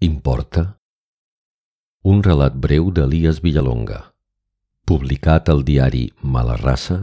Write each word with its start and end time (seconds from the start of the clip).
Importa? 0.00 0.78
Un 2.08 2.22
relat 2.24 2.54
breu 2.56 2.86
d'Elias 2.88 3.42
Villalonga, 3.44 3.98
publicat 4.88 5.50
al 5.52 5.60
diari 5.60 6.06
Mala 6.24 6.56
Raça 6.56 6.96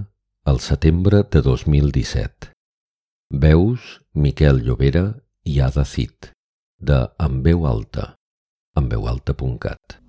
el 0.50 0.58
setembre 0.66 1.20
de 1.30 1.44
2017. 1.46 2.50
Veus 3.30 4.02
Miquel 4.16 4.64
Llobera 4.66 5.06
i 5.46 5.62
Ada 5.62 5.86
Cid, 5.86 6.32
de 6.82 7.00
En 7.22 7.38
veu 7.46 7.70
alta, 7.70 8.16
enveualta.cat. 8.74 10.02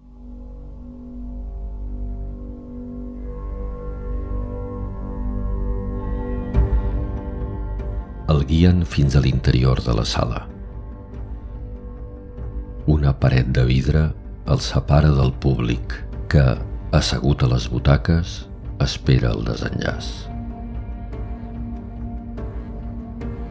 El 8.32 8.46
guien 8.48 8.86
fins 8.86 9.12
a 9.12 9.20
l'interior 9.20 9.84
de 9.84 9.92
la 9.92 10.08
sala. 10.08 10.46
Una 12.88 13.10
paret 13.20 13.50
de 13.52 13.66
vidre 13.68 14.02
el 14.48 14.62
separa 14.64 15.10
del 15.12 15.34
públic 15.44 15.92
que, 16.32 16.44
assegut 16.96 17.42
a 17.44 17.48
les 17.50 17.66
butaques, 17.68 18.30
espera 18.80 19.34
el 19.36 19.42
desenllaç. 19.44 20.08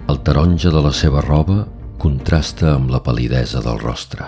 El 0.10 0.18
taronja 0.26 0.72
de 0.74 0.82
la 0.82 0.90
seva 0.90 1.22
roba 1.22 1.60
contrasta 2.02 2.72
amb 2.80 2.90
la 2.90 3.04
palidesa 3.06 3.62
del 3.62 3.78
rostre, 3.84 4.26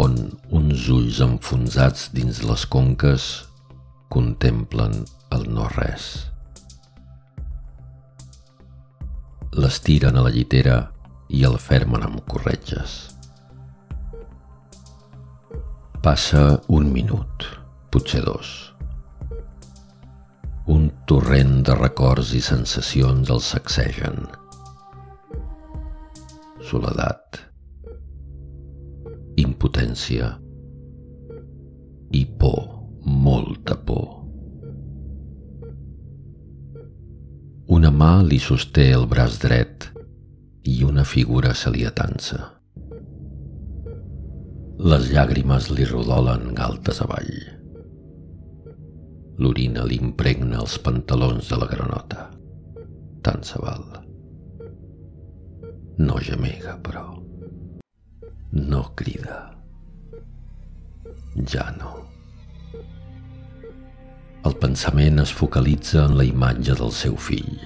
on 0.00 0.16
uns 0.48 0.88
ulls 0.88 1.20
enfonsats 1.28 2.08
dins 2.16 2.40
les 2.48 2.64
conques 2.64 3.28
contemplen 4.08 5.02
el 5.36 5.44
no-res. 5.52 6.08
L'estiren 9.52 10.16
a 10.16 10.24
la 10.24 10.32
llitera 10.32 10.80
i 11.28 11.44
el 11.44 11.60
fermen 11.60 12.08
amb 12.08 12.24
corretges. 12.24 12.63
Passa 16.04 16.60
un 16.68 16.90
minut, 16.92 17.46
potser 17.88 18.20
dos. 18.26 18.48
Un 20.68 20.90
torrent 21.08 21.62
de 21.64 21.72
records 21.78 22.34
i 22.36 22.42
sensacions 22.44 23.30
el 23.32 23.40
sacsegen. 23.40 24.18
Soledat, 26.68 27.38
impotència 29.40 30.28
i 32.12 32.26
por, 32.42 32.60
molta 33.24 33.78
por. 33.88 34.10
Una 37.78 37.94
mà 38.02 38.18
li 38.28 38.42
sosté 38.50 38.90
el 38.98 39.08
braç 39.14 39.40
dret 39.46 39.88
i 40.68 40.82
una 40.84 41.08
figura 41.08 41.56
se 41.56 41.72
li 41.72 41.88
atansa. 41.88 42.42
Les 44.84 45.06
llàgrimes 45.08 45.70
li 45.72 45.84
rodolen 45.88 46.50
galtes 46.52 46.98
avall. 47.00 47.30
L'orina 49.40 49.86
li 49.88 49.96
impregna 49.96 50.58
els 50.60 50.74
pantalons 50.84 51.48
de 51.48 51.56
la 51.56 51.68
granota. 51.70 52.26
Tant 53.24 53.40
se 53.48 53.62
val. 53.64 53.86
No 56.04 56.20
gemega, 56.28 56.76
però. 56.84 57.06
No 58.52 58.82
crida. 59.00 59.40
Ja 61.48 61.70
no. 61.80 61.96
El 64.44 64.60
pensament 64.60 65.24
es 65.24 65.32
focalitza 65.32 66.04
en 66.04 66.18
la 66.20 66.28
imatge 66.28 66.76
del 66.76 66.92
seu 66.92 67.16
fill. 67.16 67.56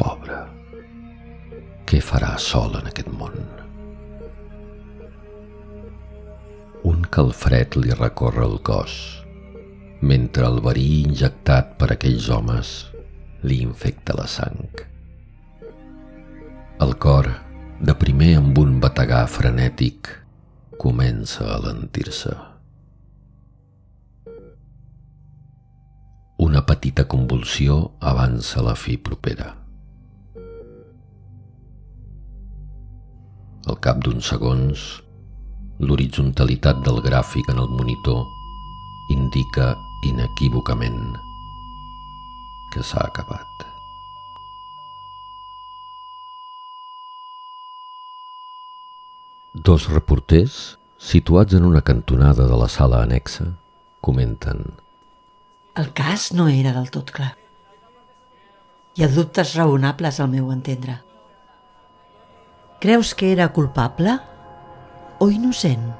Pobre. 0.00 0.44
Què 1.84 2.00
farà 2.00 2.38
sol 2.40 2.80
en 2.80 2.88
aquest 2.88 3.12
món? 3.12 3.42
Un 7.10 7.14
calfred 7.16 7.74
li 7.74 7.90
recorre 7.90 8.44
el 8.46 8.60
cos, 8.62 8.92
mentre 9.98 10.44
el 10.46 10.60
verí 10.62 10.84
injectat 11.00 11.72
per 11.80 11.88
aquells 11.90 12.28
homes 12.30 12.68
li 13.42 13.56
infecta 13.64 14.14
la 14.14 14.28
sang. 14.30 14.68
El 16.86 16.94
cor, 17.06 17.26
de 17.82 17.96
primer 18.04 18.30
amb 18.38 18.62
un 18.62 18.78
bategar 18.86 19.24
frenètic, 19.26 20.12
comença 20.78 21.50
a 21.50 21.58
lentir-se. 21.66 22.36
Una 26.46 26.62
petita 26.62 27.08
convulsió 27.10 27.82
avança 28.14 28.62
la 28.62 28.78
fi 28.78 28.94
propera. 29.10 29.50
Al 33.66 33.82
cap 33.82 33.98
d'uns 33.98 34.30
segons, 34.30 34.90
L'horitzontalitat 35.80 36.82
del 36.84 37.00
gràfic 37.00 37.48
en 37.48 37.60
el 37.62 37.70
monitor 37.72 38.26
indica 39.08 39.72
inequívocament 40.04 41.16
que 42.70 42.84
s'ha 42.84 43.06
acabat. 43.06 43.64
Dos 49.52 49.88
reporters, 49.90 50.76
situats 51.00 51.56
en 51.56 51.64
una 51.66 51.82
cantonada 51.82 52.46
de 52.46 52.60
la 52.60 52.68
sala 52.68 53.00
anexa, 53.02 53.48
comenten 54.00 54.62
El 55.74 55.92
cas 55.96 56.30
no 56.32 56.48
era 56.48 56.74
del 56.76 56.90
tot 56.92 57.10
clar. 57.10 57.32
Hi 58.94 59.04
ha 59.04 59.08
dubtes 59.08 59.54
raonables 59.56 60.20
al 60.20 60.28
meu 60.28 60.52
entendre. 60.52 60.98
Creus 62.80 63.14
que 63.14 63.32
era 63.32 63.48
culpable? 63.56 64.18
Oinusen. 65.20 65.92